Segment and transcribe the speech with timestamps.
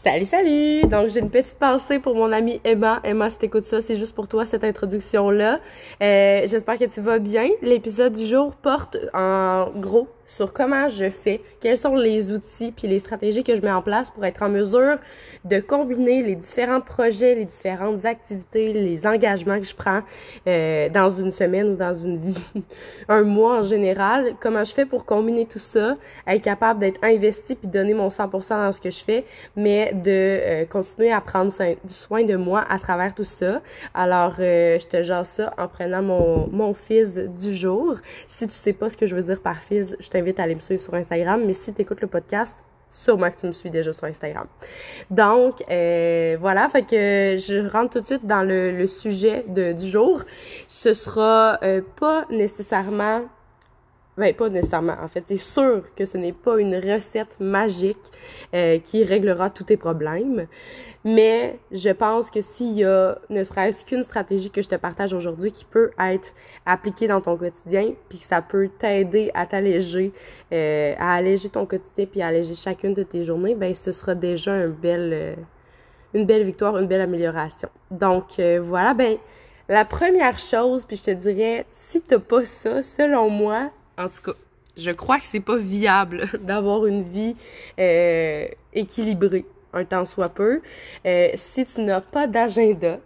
[0.00, 0.82] Salut, salut!
[0.88, 3.00] Donc, j'ai une petite pensée pour mon amie Emma.
[3.04, 5.60] Emma, si t'écoutes ça, c'est juste pour toi, cette introduction-là.
[6.02, 7.48] Euh, J'espère que tu vas bien.
[7.60, 12.88] L'épisode du jour porte en gros sur comment je fais, quels sont les outils puis
[12.88, 14.98] les stratégies que je mets en place pour être en mesure
[15.44, 20.02] de combiner les différents projets, les différentes activités, les engagements que je prends
[20.46, 22.62] euh, dans une semaine ou dans une vie,
[23.08, 24.34] un mois en général.
[24.40, 25.96] Comment je fais pour combiner tout ça,
[26.26, 29.24] être capable d'être investi puis donner mon 100% dans ce que je fais,
[29.56, 31.52] mais de euh, continuer à prendre
[31.90, 33.60] soin de moi à travers tout ça.
[33.94, 37.96] Alors, euh, je te jase ça en prenant mon, mon fils du jour.
[38.28, 40.54] Si tu sais pas ce que je veux dire par fils, je t'invite à aller
[40.54, 41.42] me suivre sur Instagram.
[41.46, 42.56] Mais si tu écoutes le podcast,
[42.90, 44.46] sûrement que tu me suis déjà sur Instagram.
[45.10, 50.22] Donc, euh, voilà, fait que je rentre tout de suite dans le, sujet du jour.
[50.68, 51.58] Ce sera
[51.98, 53.22] pas nécessairement
[54.22, 54.94] ben, pas nécessairement.
[55.02, 57.98] En fait, c'est sûr que ce n'est pas une recette magique
[58.54, 60.46] euh, qui réglera tous tes problèmes.
[61.04, 65.12] Mais je pense que s'il y a ne serait-ce qu'une stratégie que je te partage
[65.12, 66.32] aujourd'hui qui peut être
[66.64, 70.12] appliquée dans ton quotidien, puis que ça peut t'aider à t'alléger,
[70.52, 74.14] euh, à alléger ton quotidien, puis à alléger chacune de tes journées, ben ce sera
[74.14, 75.34] déjà un bel, euh,
[76.14, 77.70] une belle victoire, une belle amélioration.
[77.90, 79.18] Donc voilà, ben
[79.68, 84.22] la première chose, puis je te dirais, si t'as pas ça, selon moi, en tout
[84.22, 84.38] cas,
[84.76, 87.36] je crois que c'est pas viable d'avoir une vie
[87.78, 90.62] euh, équilibrée, un temps soit peu.
[91.06, 92.98] Euh, si tu n'as pas d'agenda,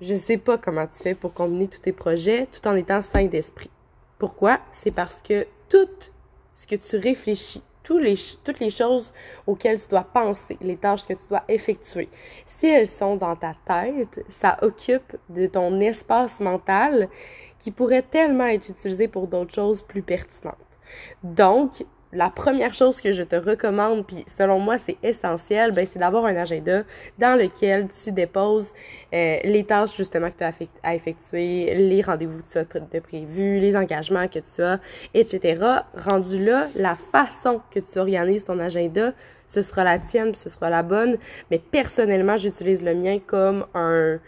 [0.00, 3.26] je sais pas comment tu fais pour combiner tous tes projets tout en étant sain
[3.26, 3.70] d'esprit.
[4.18, 4.60] Pourquoi?
[4.72, 5.88] C'est parce que tout
[6.54, 7.62] ce que tu réfléchis,
[7.96, 9.12] les, toutes les choses
[9.46, 12.08] auxquelles tu dois penser, les tâches que tu dois effectuer,
[12.46, 17.08] si elles sont dans ta tête, ça occupe de ton espace mental
[17.58, 20.56] qui pourrait tellement être utilisé pour d'autres choses plus pertinentes.
[21.22, 25.98] Donc, la première chose que je te recommande, puis selon moi c'est essentiel, ben c'est
[25.98, 26.84] d'avoir un agenda
[27.18, 28.72] dans lequel tu déposes
[29.12, 33.60] euh, les tâches justement que tu as à effectuer, les rendez-vous que tu as prévus,
[33.60, 34.80] les engagements que tu as,
[35.12, 35.62] etc.
[35.94, 39.12] Rendu là, la façon que tu organises ton agenda,
[39.46, 41.18] ce sera la tienne, ce sera la bonne,
[41.50, 44.18] mais personnellement j'utilise le mien comme un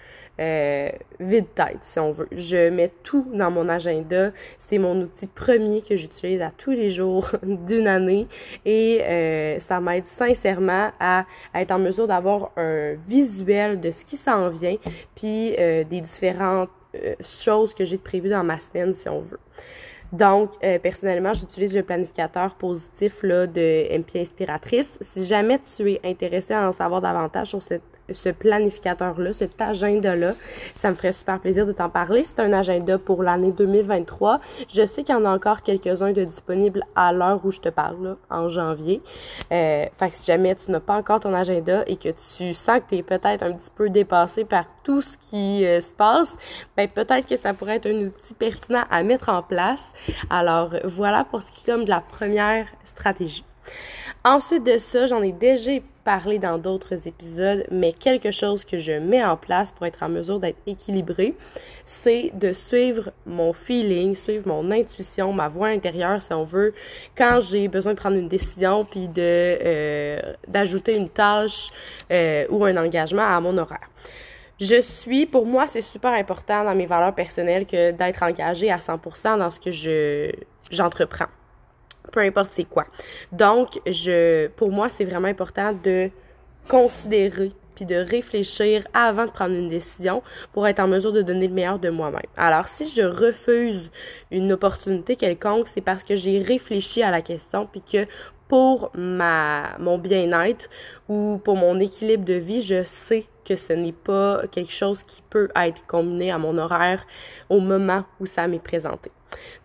[0.41, 2.29] euh, vide-tête, si on veut.
[2.33, 4.31] Je mets tout dans mon agenda.
[4.59, 8.27] C'est mon outil premier que j'utilise à tous les jours d'une année
[8.65, 14.17] et euh, ça m'aide sincèrement à, être en mesure d'avoir un visuel de ce qui
[14.17, 14.77] s'en vient,
[15.15, 16.71] puis euh, des différentes
[17.21, 19.39] choses que j'ai prévues dans ma semaine, si on veut.
[20.11, 24.99] Donc, personnellement, j'utilise le planificateur positif là, de MP Inspiratrice.
[25.01, 30.35] Si jamais tu es intéressé à en savoir davantage sur cette ce planificateur-là, cet agenda-là.
[30.75, 32.25] Ça me ferait super plaisir de t'en parler.
[32.25, 34.41] C'est un agenda pour l'année 2023.
[34.69, 37.69] Je sais qu'il y en a encore quelques-uns de disponibles à l'heure où je te
[37.69, 39.03] parle, là, en janvier.
[39.53, 42.81] Euh, fait que si jamais tu n'as pas encore ton agenda et que tu sens
[42.81, 46.35] que tu es peut-être un petit peu dépassé par tout ce qui euh, se passe,
[46.77, 49.85] ben peut-être que ça pourrait être un outil pertinent à mettre en place.
[50.29, 53.45] Alors voilà pour ce qui est comme de la première stratégie.
[54.23, 55.73] Ensuite de ça, j'en ai déjà
[56.05, 60.11] parlé dans d'autres épisodes, mais quelque chose que je mets en place pour être en
[60.11, 61.35] mesure d'être équilibré,
[61.87, 66.75] c'est de suivre mon feeling, suivre mon intuition, ma voix intérieure, si on veut,
[67.17, 71.71] quand j'ai besoin de prendre une décision puis de euh, d'ajouter une tâche
[72.13, 73.89] euh, ou un engagement à mon horaire.
[74.61, 78.77] Je suis, pour moi, c'est super important dans mes valeurs personnelles que d'être engagée à
[78.77, 80.31] 100% dans ce que je
[80.71, 81.27] j'entreprends
[82.13, 82.87] peu importe c'est quoi.
[83.33, 86.11] Donc, je, pour moi, c'est vraiment important de
[86.69, 90.23] considérer puis de réfléchir avant de prendre une décision
[90.53, 92.21] pour être en mesure de donner le meilleur de moi-même.
[92.37, 93.91] Alors, si je refuse
[94.31, 98.07] une opportunité quelconque, c'est parce que j'ai réfléchi à la question puis que
[98.49, 100.69] pour ma mon bien-être
[101.09, 105.23] ou pour mon équilibre de vie, je sais que ce n'est pas quelque chose qui
[105.31, 107.07] peut être combiné à mon horaire
[107.49, 109.11] au moment où ça m'est présenté.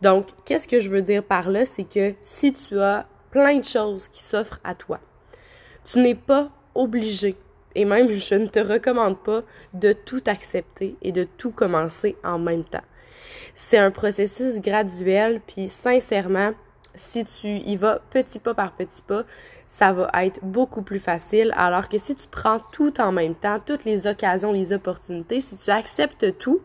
[0.02, 1.66] Donc, qu'est-ce que je veux dire par là?
[1.66, 5.00] C'est que si tu as plein de choses qui s'offrent à toi,
[5.86, 7.36] tu n'es pas obligé,
[7.76, 12.40] et même je ne te recommande pas de tout accepter et de tout commencer en
[12.40, 12.84] même temps.
[13.53, 16.53] C'est un processus graduel, puis sincèrement,
[16.96, 19.23] si tu y vas petit pas par petit pas,
[19.68, 21.53] ça va être beaucoup plus facile.
[21.58, 25.58] Alors que si tu prends tout en même temps, toutes les occasions, les opportunités, si
[25.58, 26.61] tu acceptes tout,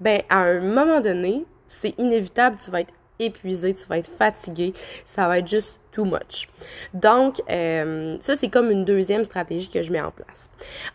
[0.00, 4.74] ben à un moment donné, c'est inévitable, tu vas être épuisé, tu vas être fatigué,
[5.04, 6.48] ça va être juste too much.
[6.94, 10.48] Donc, euh, ça, c'est comme une deuxième stratégie que je mets en place.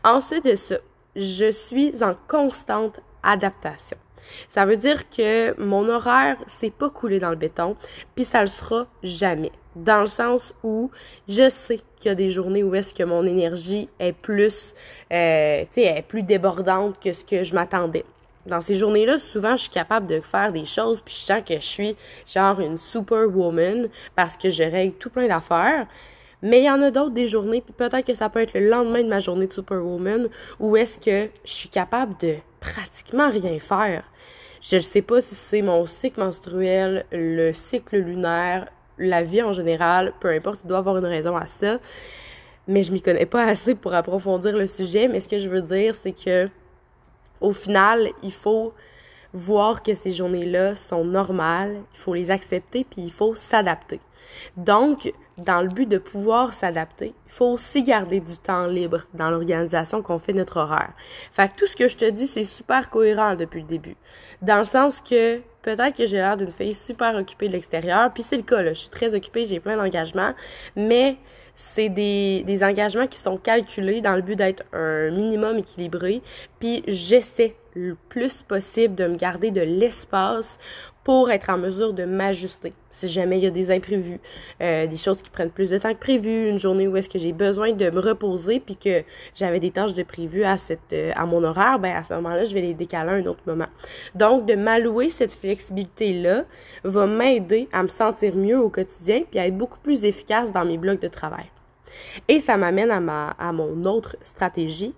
[0.04, 0.78] Ensuite de ça,
[1.16, 3.98] je suis en constante adaptation.
[4.50, 7.78] Ça veut dire que mon horaire, c'est pas coulé dans le béton,
[8.14, 9.52] puis ça le sera jamais.
[9.76, 10.92] Dans le sens où
[11.30, 14.74] je sais qu'il y a des journées où est-ce que mon énergie est plus,
[15.14, 18.04] euh, tu sais, est plus débordante que ce que je m'attendais.
[18.48, 21.56] Dans ces journées-là, souvent, je suis capable de faire des choses, puis je sens que
[21.56, 21.96] je suis
[22.26, 25.86] genre une superwoman parce que je règle tout plein d'affaires.
[26.42, 28.70] Mais il y en a d'autres des journées, puis peut-être que ça peut être le
[28.70, 30.30] lendemain de ma journée de superwoman,
[30.60, 34.04] où est-ce que je suis capable de pratiquement rien faire.
[34.62, 38.68] Je ne sais pas si c'est mon cycle menstruel, le cycle lunaire,
[38.98, 41.80] la vie en général, peu importe, il doit avoir une raison à ça.
[42.68, 45.08] Mais je m'y connais pas assez pour approfondir le sujet.
[45.08, 46.50] Mais ce que je veux dire, c'est que
[47.42, 48.74] au final, il faut
[49.34, 54.00] voir que ces journées-là sont normales, il faut les accepter, puis il faut s'adapter.
[54.56, 59.30] Donc, dans le but de pouvoir s'adapter, il faut aussi garder du temps libre dans
[59.30, 60.94] l'organisation qu'on fait notre horaire.
[61.32, 63.96] Fait que tout ce que je te dis, c'est super cohérent depuis le début.
[64.42, 68.24] Dans le sens que peut-être que j'ai l'air d'une fille super occupée de l'extérieur, puis
[68.24, 68.74] c'est le cas, là.
[68.74, 70.34] Je suis très occupée, j'ai plein d'engagements,
[70.76, 71.18] mais
[71.58, 76.22] c'est des, des engagements qui sont calculés dans le but d'être un minimum équilibré,
[76.60, 80.58] puis j'essaie le plus possible de me garder de l'espace
[81.04, 84.20] pour être en mesure de m'ajuster si jamais il y a des imprévus,
[84.62, 87.20] euh, des choses qui prennent plus de temps que prévu, une journée où est-ce que
[87.20, 89.04] j'ai besoin de me reposer puis que
[89.36, 92.46] j'avais des tâches de prévu à cette euh, à mon horaire, ben à ce moment-là,
[92.46, 93.68] je vais les décaler à un autre moment.
[94.16, 96.46] Donc de m'allouer cette flexibilité là
[96.84, 100.66] va m'aider à me sentir mieux au quotidien puis à être beaucoup plus efficace dans
[100.66, 101.46] mes blocs de travail.
[102.28, 104.94] Et ça m'amène à ma à mon autre stratégie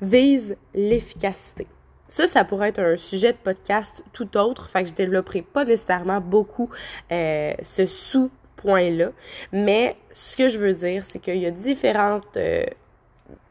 [0.00, 1.66] vise l'efficacité.
[2.14, 5.64] Ça, ça pourrait être un sujet de podcast tout autre, fait que je développerai pas
[5.64, 6.70] nécessairement beaucoup
[7.10, 9.10] euh, ce sous-point-là.
[9.50, 12.66] Mais ce que je veux dire, c'est qu'il y a différentes euh,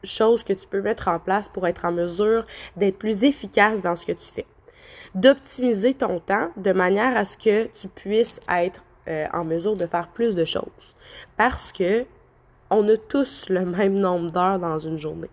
[0.02, 3.96] choses que tu peux mettre en place pour être en mesure d'être plus efficace dans
[3.96, 4.46] ce que tu fais.
[5.14, 9.84] D'optimiser ton temps de manière à ce que tu puisses être euh, en mesure de
[9.84, 10.96] faire plus de choses.
[11.36, 12.06] Parce que
[12.70, 15.28] on a tous le même nombre d'heures dans une journée.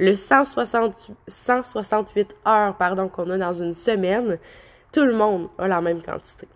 [0.00, 4.38] Le 160, 168 heures pardon, qu'on a dans une semaine,
[4.94, 6.48] tout le monde a la même quantité.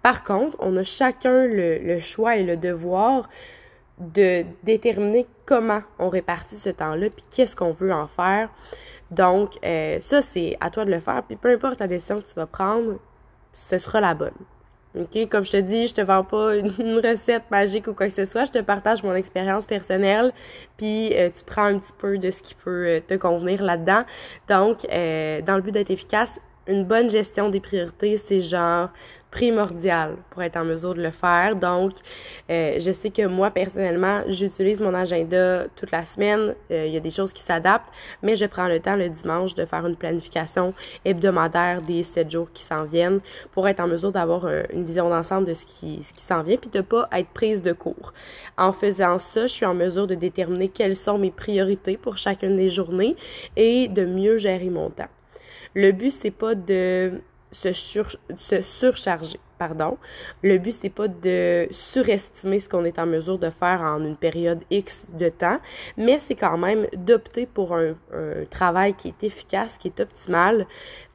[0.00, 3.28] Par contre, on a chacun le, choix et le devoir
[3.98, 8.48] de déterminer comment on répartit ce temps-là, puis qu'est-ce qu'on veut en faire.
[9.10, 11.22] Donc, euh, ça, c'est à toi de le faire.
[11.24, 12.98] Puis peu importe la décision que tu vas prendre,
[13.52, 14.32] ce sera la bonne.
[14.96, 15.28] OK?
[15.28, 18.24] Comme je te dis, je te vends pas une, recette magique ou quoi que ce
[18.24, 18.44] soit.
[18.44, 20.32] Je te partage mon expérience personnelle.
[20.76, 24.00] Puis euh, tu prends un petit peu de ce qui peut euh, te convenir là-dedans.
[24.48, 28.90] Donc, euh, dans le but d'être efficace, une bonne gestion des priorités, c'est genre
[29.30, 31.56] primordial pour être en mesure de le faire.
[31.56, 31.92] Donc,
[32.50, 36.54] euh, je sais que moi, personnellement, j'utilise mon agenda toute la semaine.
[36.70, 37.88] Euh, il y a des choses qui s'adaptent,
[38.22, 40.72] mais je prends le temps le dimanche de faire une planification
[41.04, 43.20] hebdomadaire des sept jours qui s'en viennent
[43.52, 46.56] pour être en mesure d'avoir une vision d'ensemble de ce qui, ce qui s'en vient,
[46.56, 48.12] puis de pas être prise de cours.
[48.56, 52.56] En faisant ça, je suis en mesure de déterminer quelles sont mes priorités pour chacune
[52.56, 53.16] des journées
[53.56, 55.08] et de mieux gérer mon temps.
[55.74, 57.20] Le but, c'est pas de
[57.52, 59.38] se, se surcharger.
[59.58, 59.98] Pardon.
[60.44, 64.16] Le but, c'est pas de surestimer ce qu'on est en mesure de faire en une
[64.16, 65.58] période X de temps,
[65.96, 67.94] mais c'est quand même d'opter pour un,
[68.50, 70.66] travail qui est efficace, qui est optimal,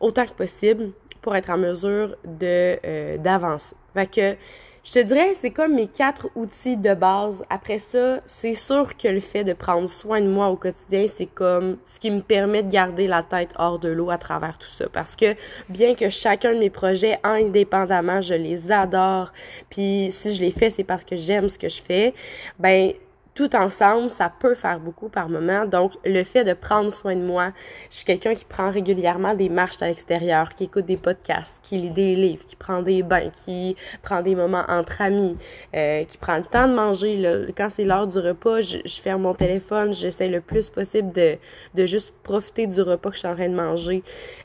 [0.01, 0.91] autant que possible,
[1.21, 3.75] pour être en mesure de euh, d'avancer.
[3.94, 4.36] Fait que
[4.83, 7.44] je te dirais, c'est comme mes quatre outils de base.
[7.50, 11.25] Après ça, c'est sûr que le fait de prendre soin de moi au quotidien, c'est
[11.25, 14.69] comme ce qui me permet de garder la tête hors de l'eau à travers tout
[14.77, 14.89] ça.
[14.91, 15.36] Parce que
[15.69, 19.31] bien que chacun de mes projets, indépendamment, je les adore,
[19.69, 22.13] puis si je les fais, c'est parce que j'aime ce que je fais,
[22.60, 22.91] ben
[23.36, 25.66] tout ensemble, ça peut faire beaucoup par moment.
[25.66, 27.52] Donc, le fait de prendre soin de moi,
[27.90, 31.78] je suis quelqu'un qui prend régulièrement des marches à l'extérieur, qui écoute des podcasts, qui
[31.78, 35.36] lit des livres, qui prend des bains, qui prend des moments entre amis,
[35.75, 37.18] euh, qui prend le temps de manger.
[37.18, 37.48] Là.
[37.58, 41.38] Quand c'est l'heure du repas, je, ferme mon téléphone, j'essaie le plus possible de,
[41.74, 44.04] de juste profiter du repas que je suis en train de manger,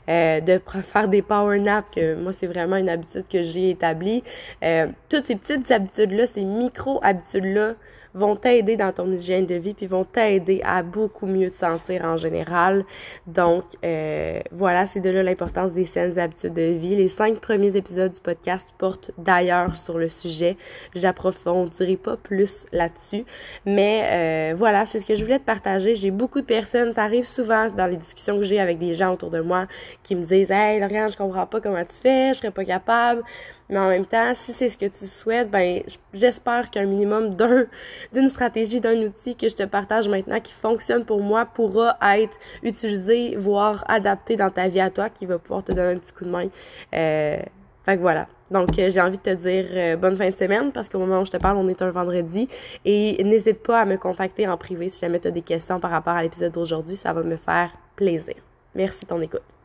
[0.09, 4.23] euh, de faire des power naps, que moi, c'est vraiment une habitude que j'ai établie.
[4.63, 7.75] Euh, toutes ces petites habitudes-là, ces micro-habitudes-là,
[8.13, 12.03] vont t'aider dans ton hygiène de vie, puis vont t'aider à beaucoup mieux te sentir
[12.03, 12.85] en général.
[13.27, 16.95] Donc, euh, voilà, c'est de là l'importance des saines habitudes de vie.
[16.95, 20.57] Les cinq premiers épisodes du podcast portent d'ailleurs sur le sujet.
[20.95, 23.25] J'approfondirai pas plus là-dessus.
[23.65, 25.95] Mais euh, voilà, c'est ce que je voulais te partager.
[25.95, 29.13] J'ai beaucoup de personnes, ça arrive souvent dans les discussions que j'ai avec des gens
[29.13, 29.67] autour de moi
[30.03, 33.23] qui me disent Hey Lauriane, je comprends pas comment tu fais, je serais pas capable.
[33.69, 37.65] Mais en même temps, si c'est ce que tu souhaites, ben j'espère qu'un minimum d'un
[38.13, 42.37] d'une stratégie, d'un outil que je te partage maintenant qui fonctionne pour moi pourra être
[42.63, 46.13] utilisé, voire adapté dans ta vie à toi, qui va pouvoir te donner un petit
[46.13, 46.47] coup de main.
[46.93, 47.39] Euh,
[47.85, 48.27] fait que voilà.
[48.51, 51.21] Donc, euh, j'ai envie de te dire euh, bonne fin de semaine parce qu'au moment
[51.21, 52.47] où je te parle, on est un vendredi.
[52.85, 55.91] Et n'hésite pas à me contacter en privé si jamais tu as des questions par
[55.91, 56.95] rapport à l'épisode d'aujourd'hui.
[56.95, 58.35] Ça va me faire plaisir.
[58.75, 59.58] Merci de ton écoute.